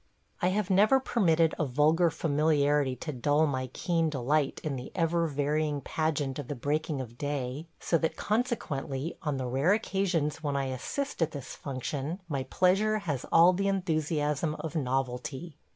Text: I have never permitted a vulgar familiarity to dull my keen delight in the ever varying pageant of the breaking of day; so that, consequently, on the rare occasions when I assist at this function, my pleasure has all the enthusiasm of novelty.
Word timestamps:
I 0.41 0.47
have 0.47 0.71
never 0.71 0.99
permitted 0.99 1.53
a 1.59 1.65
vulgar 1.67 2.09
familiarity 2.09 2.95
to 2.95 3.13
dull 3.13 3.45
my 3.45 3.67
keen 3.67 4.09
delight 4.09 4.59
in 4.63 4.75
the 4.75 4.91
ever 4.95 5.27
varying 5.27 5.79
pageant 5.79 6.39
of 6.39 6.47
the 6.47 6.55
breaking 6.55 6.99
of 7.01 7.19
day; 7.19 7.67
so 7.79 7.99
that, 7.99 8.17
consequently, 8.17 9.15
on 9.21 9.37
the 9.37 9.45
rare 9.45 9.73
occasions 9.73 10.41
when 10.41 10.55
I 10.55 10.65
assist 10.69 11.21
at 11.21 11.33
this 11.33 11.53
function, 11.55 12.19
my 12.27 12.41
pleasure 12.45 12.97
has 12.97 13.27
all 13.31 13.53
the 13.53 13.67
enthusiasm 13.67 14.55
of 14.55 14.75
novelty. 14.75 15.59